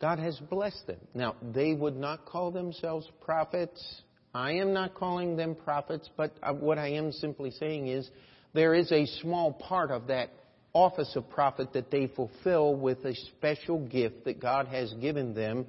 [0.00, 0.98] God has blessed them.
[1.14, 4.02] Now, they would not call themselves prophets.
[4.34, 8.10] I am not calling them prophets, but uh, what I am simply saying is
[8.52, 10.30] there is a small part of that
[10.72, 15.66] office of prophet that they fulfill with a special gift that God has given them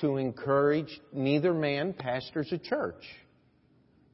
[0.00, 3.02] to encourage neither man pastors a church,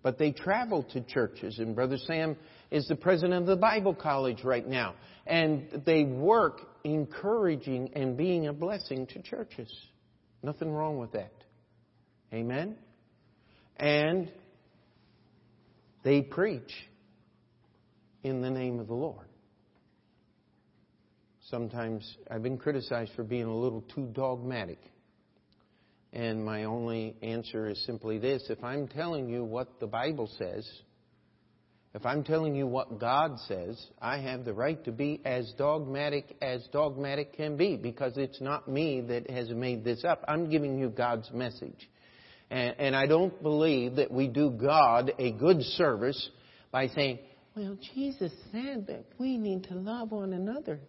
[0.02, 1.58] but they travel to churches.
[1.58, 2.36] And Brother Sam
[2.70, 4.94] is the president of the Bible College right now.
[5.26, 9.72] And they work encouraging and being a blessing to churches.
[10.42, 11.32] Nothing wrong with that.
[12.32, 12.76] Amen?
[13.76, 14.32] And
[16.02, 16.72] they preach
[18.24, 19.26] in the name of the Lord.
[21.50, 24.78] Sometimes I've been criticized for being a little too dogmatic.
[26.12, 30.68] And my only answer is simply this if I'm telling you what the Bible says,
[31.94, 36.36] if I'm telling you what God says, I have the right to be as dogmatic
[36.40, 40.24] as dogmatic can be because it's not me that has made this up.
[40.26, 41.88] I'm giving you God's message.
[42.50, 46.30] And, and I don't believe that we do God a good service
[46.70, 47.18] by saying,
[47.54, 50.80] well, Jesus said that we need to love one another.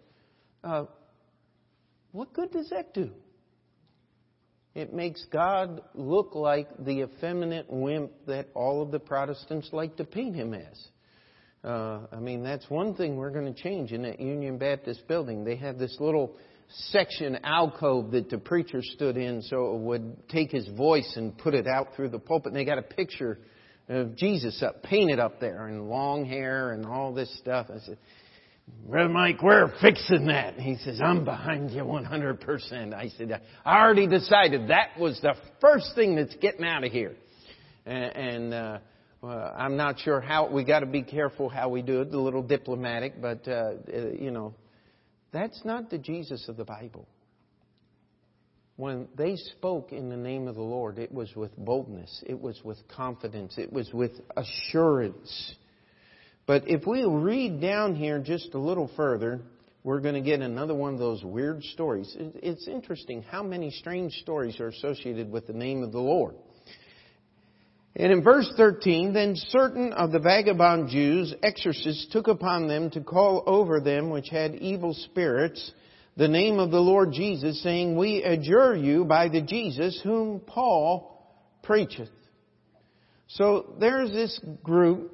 [0.64, 0.86] Uh,
[2.14, 3.12] what good does that do?
[4.76, 10.04] It makes God look like the effeminate wimp that all of the Protestants like to
[10.04, 10.88] paint him as.
[11.64, 15.44] Uh, I mean, that's one thing we're going to change in that Union Baptist building.
[15.44, 16.36] They have this little
[16.90, 21.54] section alcove that the preacher stood in so it would take his voice and put
[21.54, 22.48] it out through the pulpit.
[22.52, 23.40] And they got a picture
[23.88, 27.68] of Jesus up, painted up there, and long hair and all this stuff.
[27.70, 27.98] I said,
[28.68, 30.56] Brother Mike, we're fixing that.
[30.56, 32.94] He says, I'm behind you 100%.
[32.94, 37.16] I said, I already decided that was the first thing that's getting out of here.
[37.86, 38.78] And, and uh,
[39.22, 42.20] well, I'm not sure how, we got to be careful how we do it, a
[42.20, 44.54] little diplomatic, but, uh, uh, you know,
[45.32, 47.08] that's not the Jesus of the Bible.
[48.76, 52.62] When they spoke in the name of the Lord, it was with boldness, it was
[52.64, 55.56] with confidence, it was with assurance.
[56.46, 59.42] But if we read down here just a little further,
[59.84, 62.16] we're going to get another one of those weird stories.
[62.18, 66.36] It's interesting how many strange stories are associated with the name of the Lord.
[67.96, 73.02] And in verse 13, then certain of the vagabond Jews, exorcists, took upon them to
[73.02, 75.72] call over them which had evil spirits
[76.16, 81.10] the name of the Lord Jesus, saying, We adjure you by the Jesus whom Paul
[81.64, 82.10] preacheth.
[83.28, 85.13] So there's this group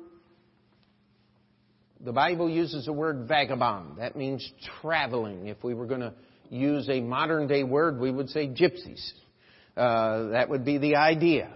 [2.02, 3.98] the Bible uses the word vagabond.
[3.98, 4.50] That means
[4.82, 5.48] traveling.
[5.48, 6.14] If we were going to
[6.50, 9.12] use a modern day word, we would say gypsies.
[9.76, 11.52] Uh, that would be the idea.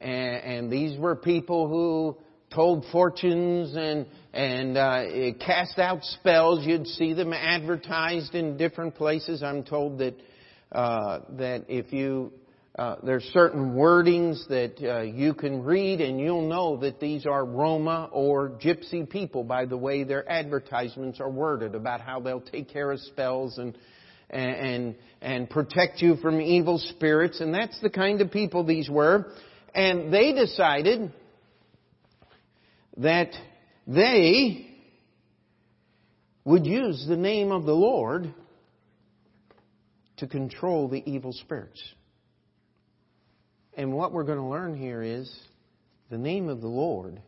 [0.00, 2.16] And, and, these were people who
[2.52, 5.04] told fortunes and and uh,
[5.38, 6.66] cast out spells.
[6.66, 9.42] You'd see them advertised in different places.
[9.42, 10.16] I'm told that
[10.72, 12.32] uh, that if you
[12.78, 17.44] uh, there's certain wordings that uh, you can read, and you'll know that these are
[17.44, 22.70] Roma or Gypsy people by the way their advertisements are worded about how they'll take
[22.70, 23.76] care of spells and
[24.30, 27.42] and and protect you from evil spirits.
[27.42, 29.26] And that's the kind of people these were.
[29.74, 31.12] And they decided
[32.96, 33.32] that
[33.86, 34.66] they
[36.44, 38.32] would use the name of the Lord
[40.16, 41.82] to control the evil spirits.
[43.74, 45.32] And what we're going to learn here is
[46.10, 47.22] the name of the Lord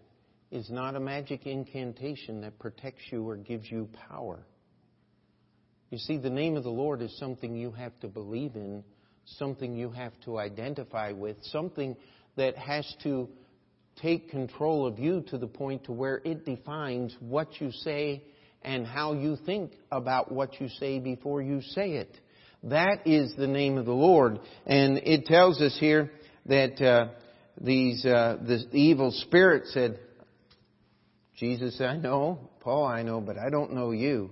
[0.51, 4.47] is not a magic incantation that protects you or gives you power.
[5.91, 8.85] You see, the name of the Lord is something you have to believe in,
[9.25, 11.97] something you have to identify with, something
[12.37, 13.29] that has to
[14.03, 18.23] take control of you to the point to where it defines what you say
[18.63, 22.19] and how you think about what you say before you say it.
[22.65, 24.41] That is the name of the Lord.
[24.67, 26.11] And it tells us here
[26.47, 27.09] that uh,
[27.61, 29.99] these uh, the evil spirit said,
[31.37, 34.31] Jesus I know, Paul I know, but I don't know you.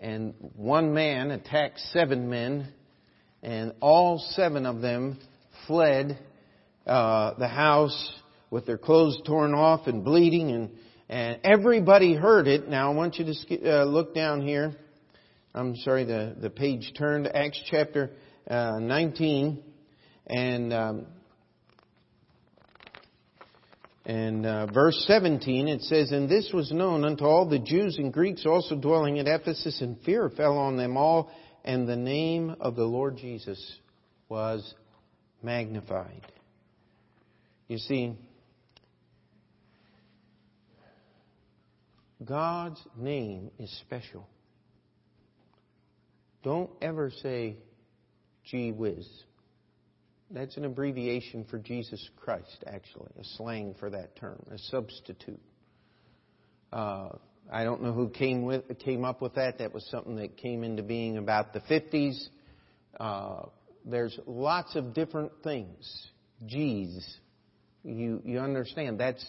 [0.00, 2.72] And one man attacked seven men,
[3.42, 5.18] and all seven of them
[5.66, 6.18] fled
[6.86, 8.12] uh, the house
[8.50, 10.70] with their clothes torn off and bleeding, and,
[11.08, 12.68] and everybody heard it.
[12.68, 14.74] Now I want you to uh, look down here.
[15.54, 18.10] I'm sorry, the, the page turned, Acts chapter
[18.48, 19.62] uh, 19,
[20.26, 21.06] and um,
[24.04, 28.12] and uh, verse 17 it says, And this was known unto all the Jews and
[28.12, 31.30] Greeks also dwelling at Ephesus, and fear fell on them all,
[31.64, 33.78] and the name of the Lord Jesus
[34.28, 34.74] was
[35.42, 36.26] magnified.
[37.68, 38.16] You see,
[42.24, 44.26] God's name is special.
[46.42, 47.56] Don't ever say,
[48.44, 49.06] gee whiz.
[50.32, 55.40] That's an abbreviation for Jesus Christ, actually, a slang for that term, a substitute.
[56.72, 57.10] Uh,
[57.52, 59.58] I don't know who came with came up with that.
[59.58, 62.16] That was something that came into being about the 50s.
[62.98, 63.46] Uh,
[63.84, 66.08] there's lots of different things.
[66.46, 67.18] G's.
[67.84, 69.24] You you understand that's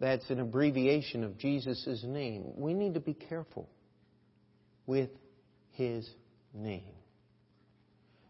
[0.00, 2.52] that's an abbreviation of Jesus' name.
[2.56, 3.68] We need to be careful
[4.86, 5.10] with
[5.72, 6.08] his
[6.54, 6.97] name.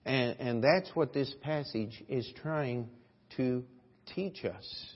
[0.09, 2.89] And, and that's what this passage is trying
[3.37, 3.63] to
[4.15, 4.87] teach us.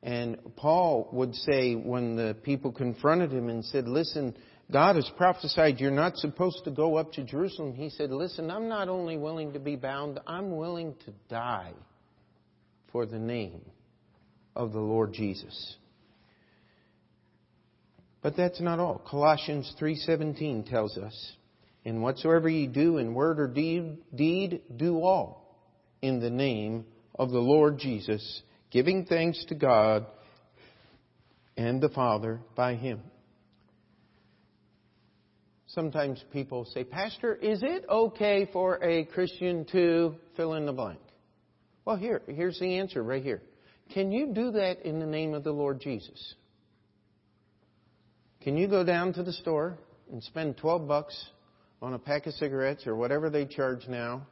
[0.00, 4.36] And Paul would say when the people confronted him and said, Listen,
[4.70, 7.74] God has prophesied you're not supposed to go up to Jerusalem.
[7.74, 11.72] He said, Listen, I'm not only willing to be bound, I'm willing to die
[12.92, 13.62] for the name
[14.54, 15.76] of the Lord Jesus.
[18.22, 19.02] But that's not all.
[19.04, 21.32] Colossians 3:17 tells us,
[21.84, 25.58] "And whatsoever ye do in word or deed, do all
[26.00, 30.06] in the name of the Lord Jesus, giving thanks to God
[31.56, 33.02] and the Father by him."
[35.66, 41.00] Sometimes people say, "Pastor, is it okay for a Christian to fill in the blank?"
[41.84, 43.42] Well, here, here's the answer right here.
[43.90, 46.34] Can you do that in the name of the Lord Jesus?
[48.40, 49.78] Can you go down to the store
[50.10, 51.30] and spend 12 bucks
[51.82, 54.26] on a pack of cigarettes or whatever they charge now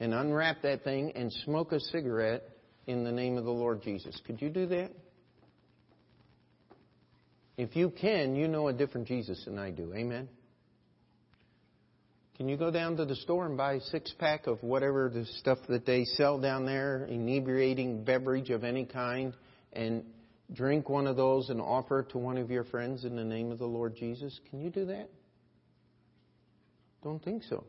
[0.00, 2.42] and unwrap that thing and smoke a cigarette
[2.86, 4.18] in the name of the Lord Jesus?
[4.26, 4.90] Could you do that?
[7.58, 9.92] If you can, you know a different Jesus than I do.
[9.94, 10.28] Amen?
[12.36, 15.24] Can you go down to the store and buy a six pack of whatever the
[15.38, 19.32] stuff that they sell down there, inebriating beverage of any kind,
[19.72, 20.04] and
[20.52, 23.50] drink one of those and offer it to one of your friends in the name
[23.50, 24.38] of the Lord Jesus?
[24.50, 25.08] Can you do that?
[27.06, 27.62] Don't think so.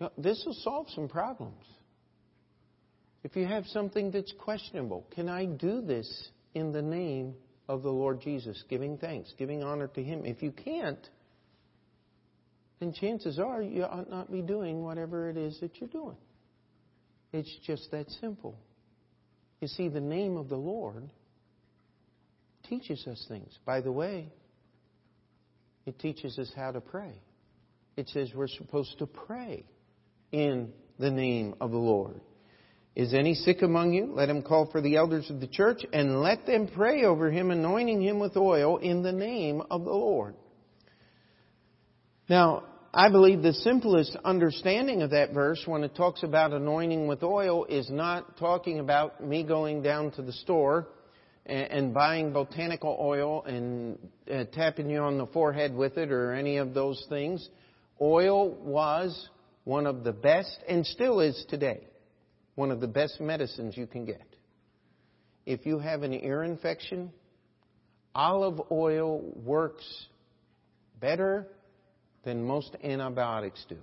[0.00, 1.62] You know, this will solve some problems.
[3.22, 7.34] If you have something that's questionable, can I do this in the name
[7.68, 10.24] of the Lord Jesus, giving thanks, giving honor to Him?
[10.24, 11.06] If you can't,
[12.80, 16.16] then chances are you ought not be doing whatever it is that you're doing.
[17.34, 18.58] It's just that simple.
[19.60, 21.10] You see, the name of the Lord
[22.66, 23.58] teaches us things.
[23.66, 24.32] By the way,
[25.84, 27.20] it teaches us how to pray.
[27.98, 29.64] It says we're supposed to pray
[30.30, 32.20] in the name of the Lord.
[32.94, 34.12] Is any sick among you?
[34.14, 37.50] Let him call for the elders of the church and let them pray over him,
[37.50, 40.36] anointing him with oil in the name of the Lord.
[42.28, 42.62] Now,
[42.94, 47.64] I believe the simplest understanding of that verse when it talks about anointing with oil
[47.64, 50.86] is not talking about me going down to the store
[51.46, 53.98] and, buying botanical oil and
[54.32, 57.48] uh, tapping you on the forehead with it or any of those things.
[58.00, 59.28] Oil was
[59.64, 61.86] one of the best and still is today
[62.54, 64.26] one of the best medicines you can get.
[65.46, 67.12] If you have an ear infection,
[68.14, 69.84] olive oil works
[71.00, 71.46] better
[72.24, 73.78] than most antibiotics do.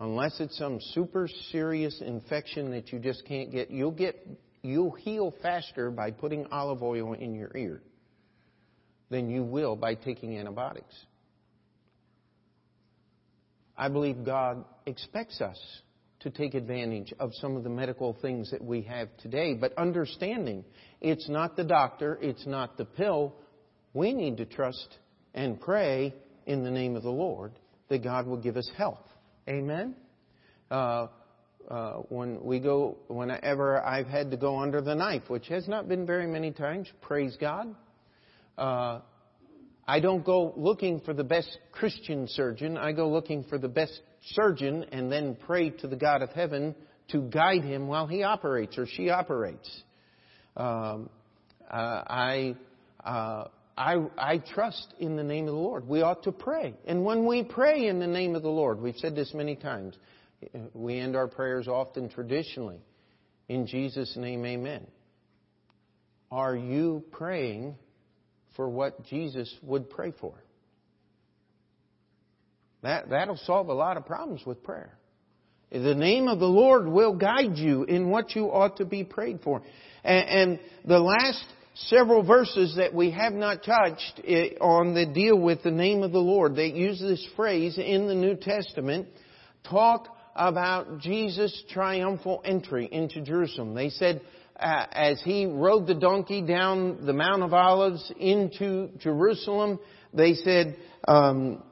[0.00, 4.26] Unless it's some super serious infection that you just can't get, you'll get
[4.62, 7.80] you'll heal faster by putting olive oil in your ear
[9.08, 10.94] than you will by taking antibiotics.
[13.76, 15.58] I believe God expects us
[16.20, 20.64] to take advantage of some of the medical things that we have today, but understanding
[21.00, 23.34] it's not the doctor, it's not the pill.
[23.92, 24.98] We need to trust
[25.34, 26.14] and pray
[26.46, 27.52] in the name of the Lord
[27.88, 29.06] that God will give us health.
[29.48, 29.94] Amen?
[30.70, 31.08] Uh,
[31.68, 35.88] uh, when we go, whenever I've had to go under the knife, which has not
[35.88, 37.74] been very many times, praise God.
[38.56, 39.00] Uh,
[39.86, 42.78] I don't go looking for the best Christian surgeon.
[42.78, 44.00] I go looking for the best
[44.32, 46.74] surgeon and then pray to the God of heaven
[47.08, 49.68] to guide him while he operates or she operates.
[50.56, 51.10] Um,
[51.70, 52.56] uh, I,
[53.04, 55.86] uh, I, I trust in the name of the Lord.
[55.86, 56.74] We ought to pray.
[56.86, 59.96] And when we pray in the name of the Lord, we've said this many times,
[60.72, 62.80] we end our prayers often traditionally.
[63.48, 64.86] In Jesus' name, amen.
[66.30, 67.76] Are you praying
[68.56, 70.34] for what Jesus would pray for?
[72.82, 74.92] That, that'll solve a lot of problems with prayer.
[75.70, 79.40] The name of the Lord will guide you in what you ought to be prayed
[79.42, 79.62] for.
[80.04, 81.44] And, and the last
[81.74, 86.12] several verses that we have not touched eh, on that deal with the name of
[86.12, 89.08] the Lord, they use this phrase in the New Testament,
[89.68, 93.74] talk about Jesus' triumphal entry into Jerusalem.
[93.74, 94.20] They said,
[94.64, 99.78] as he rode the donkey down the Mount of Olives into Jerusalem,
[100.12, 101.62] they said, um,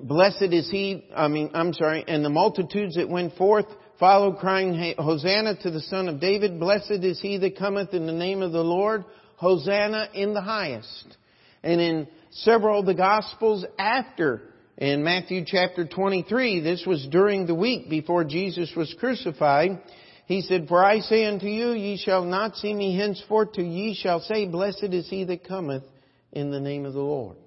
[0.00, 3.66] Blessed is he, I mean, I'm sorry, and the multitudes that went forth
[3.98, 6.60] followed crying, Hosanna to the Son of David.
[6.60, 9.04] Blessed is he that cometh in the name of the Lord.
[9.36, 11.16] Hosanna in the highest.
[11.62, 14.42] And in several of the Gospels after,
[14.76, 19.80] in Matthew chapter 23, this was during the week before Jesus was crucified,
[20.28, 23.94] he said, For I say unto you, ye shall not see me henceforth, till ye
[23.94, 25.84] shall say, Blessed is he that cometh
[26.32, 27.38] in the name of the Lord.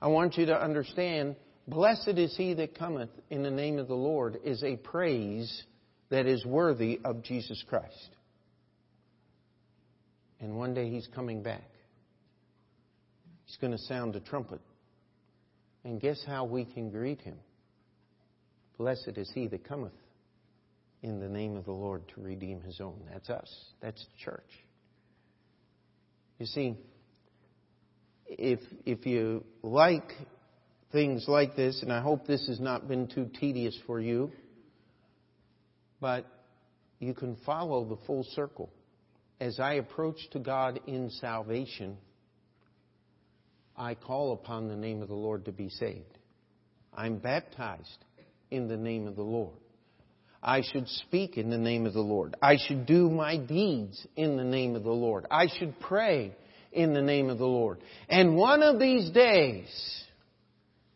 [0.00, 1.36] I want you to understand,
[1.68, 5.64] blessed is he that cometh in the name of the Lord is a praise
[6.08, 8.08] that is worthy of Jesus Christ.
[10.40, 11.68] And one day he's coming back.
[13.44, 14.62] He's going to sound a trumpet.
[15.84, 17.36] And guess how we can greet him?
[18.78, 19.92] Blessed is he that cometh
[21.04, 22.98] in the name of the Lord to redeem his own.
[23.12, 23.54] That's us.
[23.82, 24.50] That's the church.
[26.38, 26.78] You see,
[28.26, 30.10] if, if you like
[30.92, 34.32] things like this, and I hope this has not been too tedious for you,
[36.00, 36.24] but
[37.00, 38.72] you can follow the full circle.
[39.40, 41.98] As I approach to God in salvation,
[43.76, 46.18] I call upon the name of the Lord to be saved.
[46.94, 48.04] I'm baptized
[48.50, 49.58] in the name of the Lord.
[50.44, 52.36] I should speak in the name of the Lord.
[52.42, 55.24] I should do my deeds in the name of the Lord.
[55.30, 56.36] I should pray
[56.70, 57.78] in the name of the Lord.
[58.10, 59.66] And one of these days,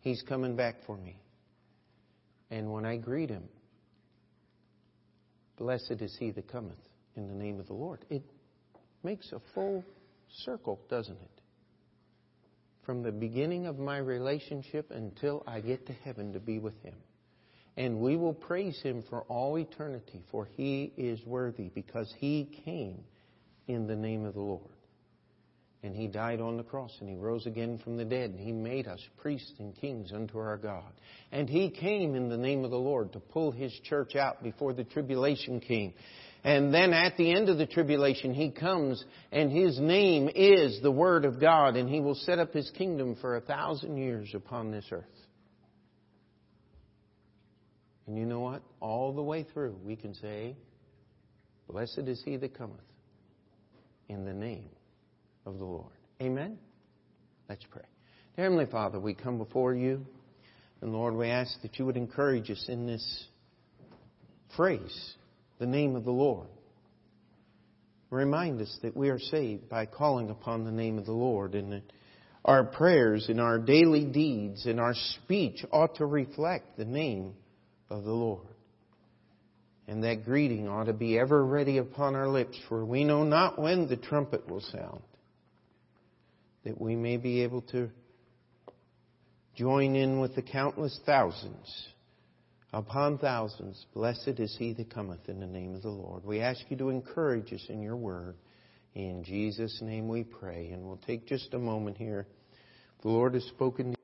[0.01, 1.17] He's coming back for me.
[2.51, 3.45] And when I greet Him,
[5.57, 6.79] blessed is He that cometh
[7.17, 8.05] in the name of the Lord.
[8.11, 8.23] It
[9.03, 9.83] makes a full
[10.45, 11.41] circle, doesn't it?
[12.85, 16.95] From the beginning of my relationship until I get to heaven to be with Him.
[17.79, 23.05] And we will praise him for all eternity, for he is worthy because he came
[23.69, 24.65] in the name of the Lord.
[25.85, 28.51] And he died on the cross and he rose again from the dead and he
[28.51, 30.91] made us priests and kings unto our God.
[31.31, 34.73] And he came in the name of the Lord to pull his church out before
[34.73, 35.95] the tribulation came.
[36.43, 40.91] And then at the end of the tribulation, he comes and his name is the
[40.91, 44.73] Word of God and he will set up his kingdom for a thousand years upon
[44.73, 45.05] this earth.
[48.09, 48.63] And you know what?
[48.81, 50.57] All the way through, we can say,
[51.69, 52.81] Blessed is he that cometh
[54.09, 54.71] in the name
[55.45, 55.93] of the Lord.
[56.23, 56.57] Amen?
[57.51, 57.85] Let's pray.
[58.35, 60.07] Dear Heavenly Father, we come before you,
[60.81, 63.27] and Lord, we ask that you would encourage us in this
[64.57, 65.15] phrase,
[65.59, 66.49] the name of the Lord.
[68.09, 71.73] Remind us that we are saved by calling upon the name of the Lord, and
[71.73, 71.93] that
[72.43, 77.35] our prayers and our daily deeds and our speech ought to reflect the name
[77.91, 78.47] of the Lord.
[79.87, 83.59] And that greeting ought to be ever ready upon our lips, for we know not
[83.59, 85.01] when the trumpet will sound,
[86.65, 87.91] that we may be able to
[89.55, 91.89] join in with the countless thousands
[92.73, 93.87] upon thousands.
[93.95, 96.25] Blessed is he that cometh in the name of the Lord.
[96.25, 98.37] We ask you to encourage us in your word.
[98.95, 100.71] In Jesus' name we pray.
[100.71, 102.27] And we'll take just a moment here.
[103.03, 103.95] The Lord has spoken